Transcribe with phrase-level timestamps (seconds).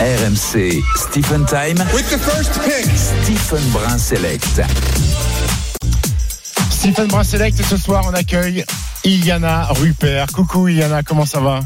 [0.00, 1.78] RMC Stephen Time.
[1.94, 2.84] With the first pick.
[2.94, 4.60] Stephen Brun Select.
[6.70, 8.64] Stephen Brun Select, ce soir on accueille
[9.04, 10.26] Iliana Rupert.
[10.34, 11.60] Coucou Iliana, comment ça va?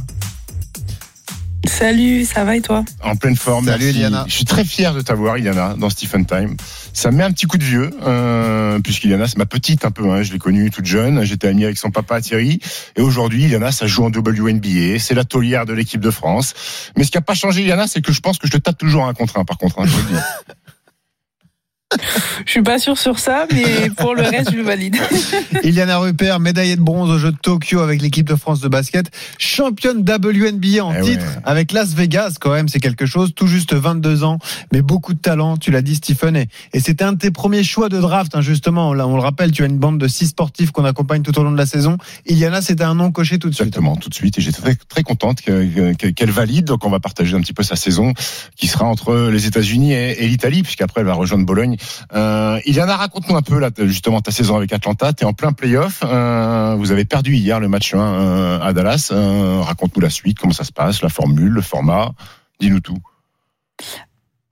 [1.66, 2.85] Salut, ça va et toi?
[3.02, 3.66] En pleine forme.
[3.66, 3.91] Salut.
[3.91, 4.24] Iliana.
[4.29, 6.57] Je suis très fier de t'avoir Iliana dans Stephen Time.
[6.93, 10.11] Ça me met un petit coup de vieux, euh, puisqu'Iliana c'est ma petite un peu.
[10.11, 11.25] Hein, je l'ai connue toute jeune.
[11.25, 12.61] J'étais ami avec son papa Thierry.
[12.97, 14.99] Et aujourd'hui, Iliana, ça joue en WNBA.
[14.99, 16.55] C'est la taulière de l'équipe de France.
[16.97, 18.79] Mais ce qui n'a pas changé, Iliana, c'est que je pense que je te tape
[18.79, 19.80] toujours un contre un, par contre.
[19.80, 21.96] hein, je.
[22.46, 24.96] Je suis pas sûre sur ça, mais pour le reste, je valide.
[25.63, 29.07] Iliana Rupert, médaillée de bronze aux Jeux de Tokyo avec l'équipe de France de basket,
[29.38, 31.43] championne WNBA en Eh titre ouais.
[31.45, 34.38] avec Las Vegas quand même, c'est quelque chose, tout juste 22 ans,
[34.73, 37.65] mais beaucoup de talent, tu l'as dit Stephen, et, et c'était un de tes premiers
[37.65, 40.29] choix de draft, hein, justement, là on le rappelle, tu as une bande de six
[40.29, 43.49] sportifs qu'on accompagne tout au long de la saison, Iliana c'était un nom coché tout
[43.49, 43.66] de suite.
[43.68, 44.38] Exactement, tout de suite.
[44.38, 46.65] Et j'étais très, très contente que- que- qu'elle valide.
[46.66, 48.13] Donc, on va partager un petit peu sa saison
[48.57, 51.77] qui sera entre les États-Unis et, et l'Italie, puisqu'après, elle va rejoindre Bologne.
[52.15, 52.30] Euh,
[52.67, 55.13] Iliana, raconte-nous un peu, là, justement, ta saison avec Atlanta.
[55.13, 56.03] Tu es en plein playoff.
[56.05, 59.11] Euh, vous avez perdu hier le match 1 euh, à Dallas.
[59.13, 62.13] Euh, raconte-nous la suite, comment ça se passe, la formule, le format.
[62.61, 62.99] Dis-nous tout.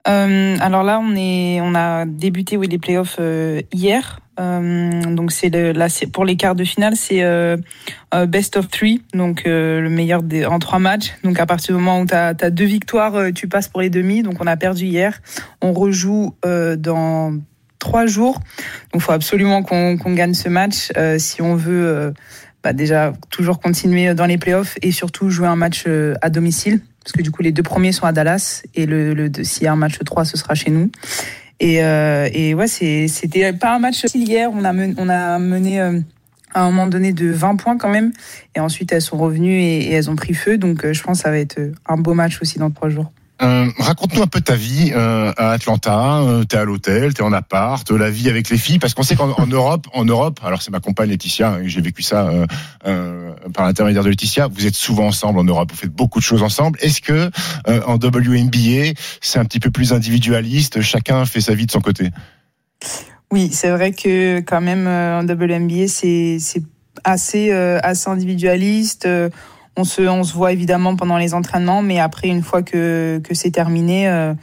[0.07, 4.19] Euh, alors là, on est, on a débuté oui, les playoffs euh, hier.
[4.39, 7.57] Euh, donc c'est là, c'est pour les quarts de finale, c'est euh,
[8.13, 11.13] euh, best of three, donc euh, le meilleur en trois matchs.
[11.23, 13.89] Donc à partir du moment où tu as, deux victoires, euh, tu passes pour les
[13.89, 14.23] demi.
[14.23, 15.19] Donc on a perdu hier.
[15.61, 17.33] On rejoue euh, dans
[17.79, 18.35] trois jours.
[18.91, 22.11] Donc il faut absolument qu'on qu'on gagne ce match euh, si on veut euh,
[22.63, 26.81] bah, déjà toujours continuer dans les playoffs et surtout jouer un match euh, à domicile.
[27.03, 29.67] Parce que du coup, les deux premiers sont à Dallas et le, le s'il y
[29.67, 30.91] a un match 3, ce sera chez nous.
[31.61, 34.49] Et, euh, et ouais, c'était pas un match hier.
[34.53, 35.99] On a, men- on a mené euh,
[36.53, 38.11] à un moment donné de 20 points quand même.
[38.55, 40.57] Et ensuite, elles sont revenues et, et elles ont pris feu.
[40.57, 43.11] Donc, je pense que ça va être un beau match aussi dans trois jours.
[43.41, 46.19] Euh, raconte-nous un peu ta vie euh, à Atlanta.
[46.19, 49.15] Euh, t'es à l'hôtel, t'es en appart, la vie avec les filles, parce qu'on sait
[49.15, 52.29] qu'en en Europe, en Europe, alors c'est ma compagne Laetitia, hein, j'ai vécu ça
[52.83, 54.47] par l'intermédiaire de Laetitia.
[54.47, 56.77] Vous êtes souvent ensemble en Europe, vous faites beaucoup de choses ensemble.
[56.81, 57.31] Est-ce que
[57.67, 62.09] en WNBA, c'est un petit peu plus individualiste, chacun fait sa vie de son côté?
[63.31, 66.39] Oui, c'est vrai que quand même en WNBA, c'est
[67.03, 69.07] assez assez individualiste.
[69.79, 74.09] On se on voit évidemment pendant les entraînements, mais après une fois que c'est terminé,
[74.09, 74.33] euh,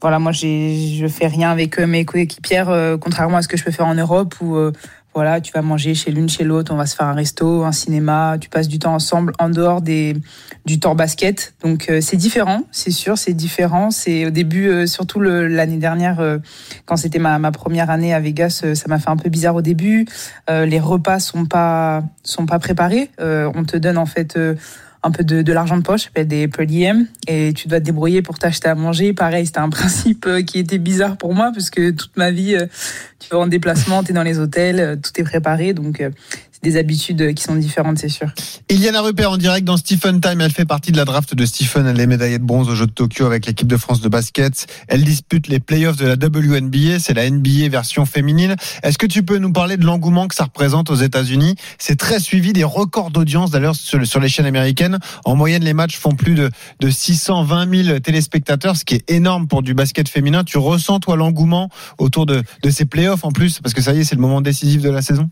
[0.00, 3.64] voilà, moi je fais rien avec euh, mes coéquipières, euh, contrairement à ce que je
[3.64, 4.72] peux faire en Europe où euh,
[5.18, 7.72] voilà, tu vas manger chez l'une, chez l'autre, on va se faire un resto, un
[7.72, 10.16] cinéma, tu passes du temps ensemble en dehors des,
[10.64, 11.54] du temps basket.
[11.60, 13.90] Donc euh, c'est différent, c'est sûr, c'est différent.
[13.90, 16.38] C'est au début, euh, surtout l'année dernière, euh,
[16.86, 19.62] quand c'était ma, ma première année à Vegas, ça m'a fait un peu bizarre au
[19.62, 20.06] début.
[20.48, 23.10] Les repas sont pas sont pas préparés.
[23.18, 24.38] On te donne en fait
[25.02, 28.68] un peu de, l'argent de poche, des diem, et tu dois te débrouiller pour t'acheter
[28.68, 29.12] à manger.
[29.12, 32.56] Pareil, c'était un principe euh, qui était bizarre pour moi parce que toute ma vie,
[32.56, 32.66] euh,
[33.18, 36.02] tu vas en déplacement, tu es dans les hôtels, euh, tout est préparé, donc
[36.62, 38.28] des habitudes qui sont différentes, c'est sûr.
[38.68, 40.40] Iliana Rupert en direct dans Stephen Time.
[40.40, 41.86] Elle fait partie de la draft de Stephen.
[41.86, 44.66] Elle est médaillée de bronze aux Jeux de Tokyo avec l'équipe de France de basket.
[44.88, 46.98] Elle dispute les playoffs de la WNBA.
[46.98, 48.56] C'est la NBA version féminine.
[48.82, 51.54] Est-ce que tu peux nous parler de l'engouement que ça représente aux États-Unis?
[51.78, 54.98] C'est très suivi, des records d'audience d'ailleurs sur, les chaînes américaines.
[55.24, 59.46] En moyenne, les matchs font plus de, de 620 000 téléspectateurs, ce qui est énorme
[59.46, 60.44] pour du basket féminin.
[60.44, 63.60] Tu ressens toi l'engouement autour de, de ces playoffs en plus?
[63.60, 65.30] Parce que ça y est, c'est le moment décisif de la saison.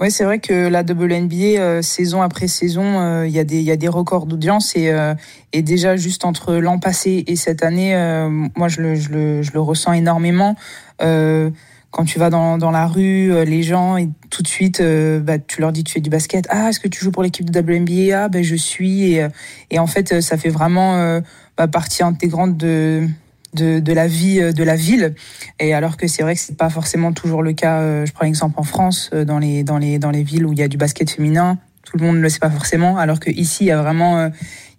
[0.00, 3.58] Oui, c'est vrai que la WNBA, euh, saison après saison, euh, il y, a des-
[3.58, 5.14] il y a des records d'audience et, euh,
[5.52, 9.42] et déjà juste entre l'an passé et cette année, euh, moi je le, je, le,
[9.42, 10.56] je le ressens énormément.
[11.00, 11.50] Euh,
[11.92, 15.20] quand tu vas dans, dans la rue, euh, les gens, et tout de suite, euh,
[15.20, 16.44] bah, tu leur dis tu fais du basket.
[16.50, 19.12] Ah, est-ce que tu joues pour l'équipe de WNBA Ah, ben je suis.
[19.12, 19.28] Et, euh,
[19.70, 21.20] et en fait, euh, ça fait vraiment euh,
[21.56, 23.06] bah, partie intégrante de,
[23.54, 25.14] de, la vie euh, de la ville.
[25.60, 27.80] Et alors que c'est vrai que c'est pas forcément toujours le cas.
[27.80, 30.52] euh, Je prends l'exemple en France, euh, dans les dans les dans les villes où
[30.52, 32.98] il y a du basket féminin, tout le monde ne le sait pas forcément.
[32.98, 34.30] Alors que ici, il y a vraiment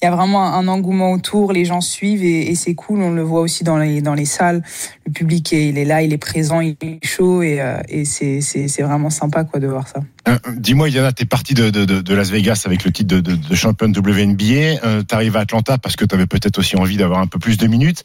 [0.02, 3.02] il y a vraiment un, engouement autour, les gens suivent et, c'est cool.
[3.02, 4.64] On le voit aussi dans les dans les salles.
[5.06, 8.82] Le public est, il est là, il est présent, il est chaud et, et c'est
[8.82, 10.02] vraiment sympa quoi de voir ça.
[10.28, 13.96] Euh, Dis-moi, Yana, t'es parti de, de, Las Vegas avec le titre de, de, championne
[13.96, 14.84] WNBA.
[14.84, 17.68] Euh, T'arrives à Atlanta parce que t'avais peut-être aussi envie d'avoir un peu plus de
[17.68, 18.04] minutes.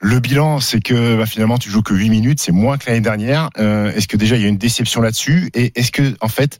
[0.00, 3.00] Le bilan, c'est que bah, finalement, tu joues que 8 minutes, c'est moins que l'année
[3.00, 3.48] dernière.
[3.58, 5.50] Euh, est-ce que déjà il y a une déception là-dessus?
[5.54, 6.58] Et est-ce que, en fait,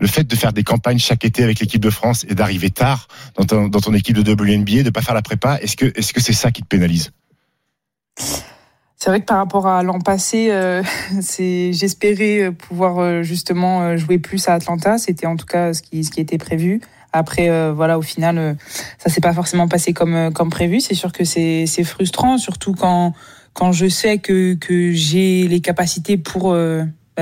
[0.00, 3.08] le fait de faire des campagnes chaque été avec l'équipe de France et d'arriver tard
[3.36, 5.76] dans ton, équipe de WNBA, de pas faire la prépa, est-ce
[6.12, 7.12] que c'est ça qui te pénalise?
[8.96, 10.82] C'est vrai que par rapport à l'an passé, euh,
[11.72, 14.98] j'espérais pouvoir euh, justement euh, jouer plus à Atlanta.
[14.98, 16.82] C'était en tout cas ce qui était prévu.
[17.12, 18.54] Après, euh, voilà, au final, euh,
[18.98, 20.80] ça s'est pas forcément passé comme prévu.
[20.80, 23.14] C'est sûr que c'est frustrant, surtout quand
[23.72, 24.56] je sais que
[24.92, 26.54] j'ai les capacités pour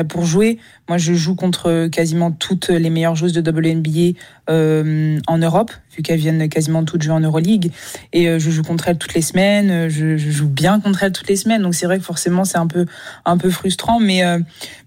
[0.04, 0.58] pour jouer.
[0.88, 4.18] Moi, je joue contre quasiment toutes les meilleures joueuses de WNBA
[4.50, 7.70] euh, en Europe, vu qu'elles viennent quasiment toutes jouer en Euroleague.
[8.12, 9.88] Et euh, je joue contre elles toutes les semaines.
[9.88, 11.62] Je, je, joue bien contre elles toutes les semaines.
[11.62, 12.86] Donc c'est vrai que forcément c'est un peu
[13.24, 14.38] un peu frustrant, mais euh,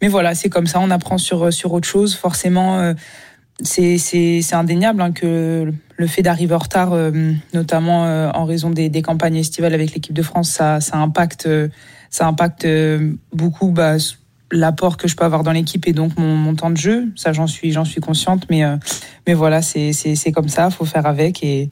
[0.02, 0.80] mais voilà, c'est comme ça.
[0.80, 2.16] On apprend sur sur autre chose.
[2.16, 2.94] Forcément, euh,
[3.64, 7.12] c'est indéniable hein, que le fait d'arriver en retard, euh,
[7.54, 8.04] notamment
[8.34, 11.48] en raison des, campagnes estivales avec l'équipe de France, ça ça impacte
[12.10, 12.68] ça impacte
[13.34, 13.72] beaucoup.
[13.72, 13.98] Bah,
[14.52, 17.10] l'apport que je peux avoir dans l'équipe et donc mon, mon, temps de jeu.
[17.16, 18.78] Ça, j'en suis, j'en suis consciente, mais euh,
[19.28, 21.70] mais voilà, c'est comme ça, faut faire avec et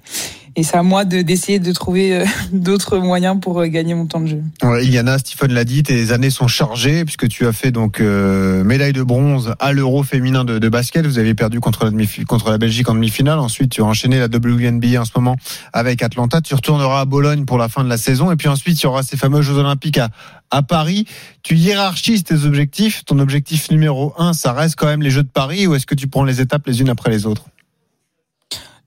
[0.56, 4.22] et c'est à moi d'essayer de, trouver euh, d'autres moyens pour euh, gagner mon temps
[4.22, 4.44] de jeu.
[4.63, 8.63] Ouais, Iliana, Stephen l'a dit, tes années sont chargées puisque tu as fait donc euh,
[8.63, 11.06] médaille de bronze à l'Euro féminin de, basket.
[11.06, 11.92] Vous avez perdu contre la,
[12.28, 13.40] contre la Belgique en demi-finale.
[13.40, 15.36] Ensuite, tu as enchaîné la WNBA en ce moment
[15.74, 16.42] avec Atlanta.
[16.42, 18.88] Tu retourneras à Bologne pour la fin de la saison et puis ensuite, il y
[18.88, 20.10] aura ces fameux Jeux Olympiques à,
[20.52, 21.06] à Paris.
[21.44, 23.04] Tu hiérarchises tes objectifs.
[23.06, 25.95] Ton objectif numéro un, ça reste quand même les Jeux de Paris ou est-ce que
[25.95, 27.45] tu prends les étapes les unes après les autres?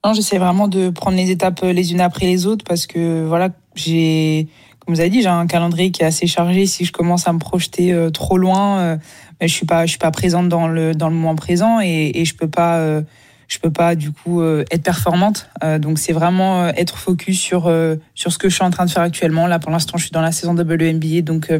[0.05, 3.25] Non, j'essaie vraiment de prendre les étapes euh, les unes après les autres parce que
[3.25, 6.65] voilà, j'ai, comme vous avez dit, j'ai un calendrier qui est assez chargé.
[6.65, 8.97] Si je commence à me projeter euh, trop loin, euh,
[9.39, 12.35] ben, je suis suis pas présente dans le dans le moment présent et, et je
[12.35, 13.01] peux pas.
[13.47, 15.49] Je peux pas du coup euh, être performante.
[15.63, 17.71] Euh, donc c'est vraiment euh, être focus sur
[18.15, 19.47] sur ce que je suis en train de faire actuellement.
[19.47, 21.21] Là pour l'instant je suis dans la saison WNBA.
[21.21, 21.51] Donc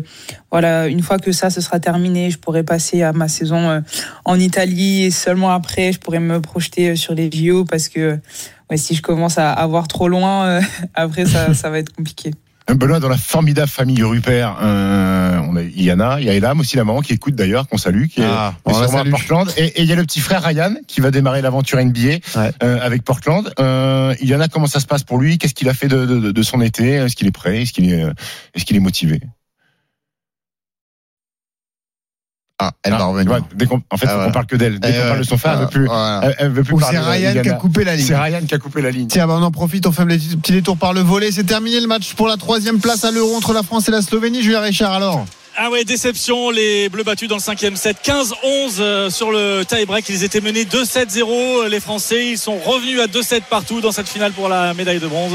[0.51, 3.83] voilà, une fois que ça ce sera terminé, je pourrai passer à ma saison
[4.25, 8.19] en Italie et seulement après je pourrai me projeter sur les JO parce que
[8.69, 10.59] ouais, si je commence à avoir trop loin,
[10.94, 12.31] après ça ça va être compliqué.
[12.69, 16.77] Benoît, dans la formidable famille Rupert, euh, on a Yana, il y a Elam aussi
[16.77, 19.50] la maman qui écoute d'ailleurs, qu'on salue, qui est, ah, sûrement à Portland.
[19.57, 22.21] Et, il y a le petit frère Ryan qui va démarrer l'aventure NBA ouais.
[22.63, 23.51] euh, avec Portland.
[23.60, 25.38] Euh, Yana, comment ça se passe pour lui?
[25.38, 26.92] Qu'est-ce qu'il a fait de, de, de son été?
[26.94, 27.62] Est-ce qu'il est prêt?
[27.62, 28.06] Est-ce qu'il est,
[28.56, 29.19] est, qu'il est motivé?
[32.59, 33.31] Ah, elle ah, va revenir.
[33.89, 34.79] en fait, ah, on parle que d'elle.
[34.79, 36.21] Dès qu'on parle de son frère, elle veut plus, voilà.
[36.23, 38.05] elle, elle veut plus c'est Ryan qui a coupé la ligne.
[38.05, 39.07] C'est Ryan qui a coupé la ligne.
[39.07, 41.31] Tiens, bah on en profite, on fait un petit détour par le volet.
[41.31, 44.01] C'est terminé le match pour la troisième place à l'Euro entre la France et la
[44.01, 44.44] Slovénie.
[44.44, 47.97] Julien Richard, alors ah ouais, déception, les Bleus battus dans le cinquième set.
[48.03, 48.33] 15-11
[48.79, 50.09] euh, sur le tie-break.
[50.09, 51.67] Ils étaient menés 2-7-0.
[51.67, 55.06] Les Français, ils sont revenus à 2-7 partout dans cette finale pour la médaille de
[55.06, 55.33] bronze.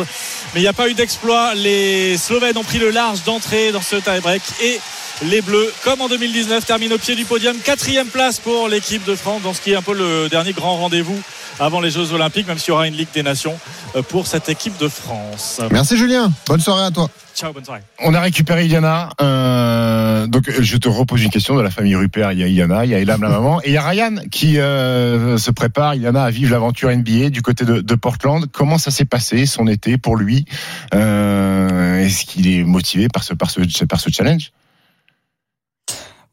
[0.55, 1.55] Mais il n'y a pas eu d'exploit.
[1.55, 4.81] Les Slovènes ont pris le large d'entrée dans ce tie-break et
[5.25, 7.57] les Bleus, comme en 2019, terminent au pied du podium.
[7.59, 10.77] Quatrième place pour l'équipe de France dans ce qui est un peu le dernier grand
[10.77, 11.21] rendez-vous
[11.59, 13.59] avant les Jeux Olympiques, même s'il y aura une Ligue des Nations
[13.97, 15.61] euh, pour cette équipe de France.
[15.71, 16.31] Merci Julien.
[16.47, 17.11] Bonne soirée à toi.
[17.35, 17.83] Ciao, bonne soirée.
[18.01, 19.11] On a récupéré Iliana.
[19.21, 22.33] Euh, donc, je te repose une question de la famille Rupert.
[22.33, 24.17] Il y a Iliana, il y a Elam, la maman, et il y a Ryan
[24.31, 28.47] qui euh, se prépare, Iliana, à vivre l'aventure NBA du côté de, de, Portland.
[28.51, 30.47] Comment ça s'est passé son été pour lui
[30.95, 34.51] euh, Est-ce qu'il est motivé par ce, par ce, par ce challenge?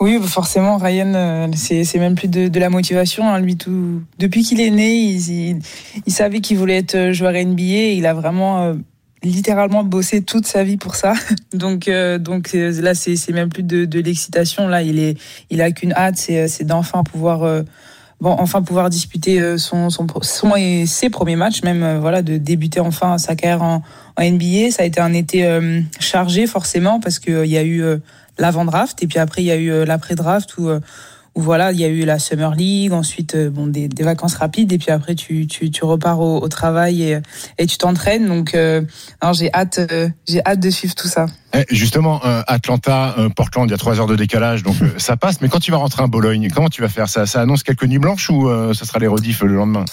[0.05, 3.27] Oui, forcément, Ryan, euh, c'est même plus de, la motivation.
[3.27, 3.39] Hein.
[3.39, 5.62] Lui, tout, depuis qu'il est né, il,
[6.12, 7.63] savait qu'il voulait être euh, joueur NBA.
[7.63, 8.74] il a vraiment euh,
[9.24, 11.13] littéralement bossé toute sa vie pour ça.
[11.53, 14.67] Donc, donc là, c'est même plus de, l'excitation.
[14.67, 15.17] Là, il est,
[15.50, 17.63] il a qu'une hâte, c'est d'enfin pouvoir.
[18.21, 23.17] Enfin pouvoir disputer son, son, son, et ses premiers matchs, même voilà, de débuter enfin
[23.17, 23.83] sa carrière en,
[24.17, 24.71] en NBA.
[24.71, 25.47] Ça a été un été
[26.00, 27.83] chargé forcément parce qu'il y a eu
[28.38, 29.01] l'avant-draft.
[29.04, 30.80] Et puis après, il y a eu euh, l'après-draft où, euh,
[31.36, 34.72] où voilà, il y a eu la Summer League, ensuite euh, bon des, vacances rapides,
[34.72, 37.20] et puis après tu, tu, repars au, travail et,
[37.58, 38.27] et tu t'entraînes.
[38.27, 38.82] Donc euh,
[39.34, 39.80] j'ai hâte,
[40.27, 41.25] j'ai hâte de suivre tout ça.
[41.54, 45.42] Eh, justement, Atlanta, Portland, il y a trois heures de décalage, donc ça passe.
[45.42, 47.08] Mais quand tu vas rentrer à Bologne, comment tu vas faire?
[47.08, 49.86] Ça Ça annonce quelques nuits blanches ou ça sera les rediffs le lendemain?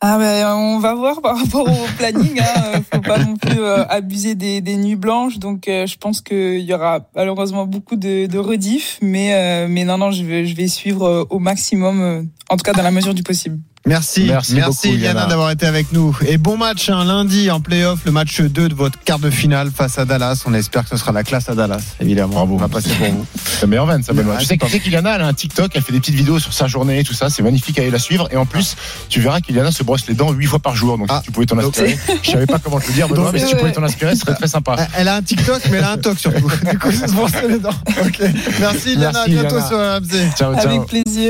[0.00, 2.40] Ah ben, on va voir par rapport au planning.
[2.40, 2.82] Hein.
[2.92, 5.38] Faut pas non plus euh, abuser des, nuits blanches.
[5.38, 8.98] Donc, euh, je pense qu'il y aura malheureusement beaucoup de, de rediff.
[9.02, 13.14] Mais, euh, non, non, je vais suivre au maximum, en tout cas dans la mesure
[13.14, 13.58] du possible.
[13.88, 15.24] Merci, Merci merci, Iliana.
[15.26, 16.14] d'avoir été avec nous.
[16.26, 19.70] Et bon match hein, lundi en playoff, le match 2 de votre quart de finale
[19.74, 20.42] face à Dallas.
[20.46, 22.34] On espère que ce sera la classe à Dallas, évidemment.
[22.34, 22.54] Bravo.
[22.54, 23.26] On va passer pour vous.
[23.44, 24.34] C'est la meilleure vanne, ça, Benoît.
[24.34, 26.52] Ouais, Tu sais, sais qu'Iliana, elle a un TikTok, elle fait des petites vidéos sur
[26.52, 27.30] sa journée et tout ça.
[27.30, 28.28] C'est magnifique, allez la suivre.
[28.30, 28.76] Et en plus,
[29.08, 30.98] tu verras qu'Iliana se brosse les dents huit fois par jour.
[30.98, 31.18] Donc, Ah.
[31.20, 31.98] si tu pouvais t'en inspirer.
[32.22, 34.20] Je savais pas comment te le dire, Benoît, mais si tu pouvais t'en inspirer, ce
[34.20, 34.76] serait très sympa.
[34.96, 36.50] Elle- a un TikTok, mais elle a un toc surtout.
[36.70, 37.70] Du coup, se brosser les dents.
[38.04, 38.20] Ok.
[38.60, 39.68] Merci Iliana, Merci, à bientôt Iliana.
[39.68, 40.36] sur RMC.
[40.36, 40.66] Ciao, ciao.
[40.68, 41.26] Avec plaisir.